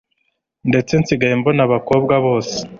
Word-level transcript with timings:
ndetse 0.69 0.91
nsigaye 1.01 1.33
mbona 1.39 1.61
abakobwa 1.67 2.13
bose 2.25 2.55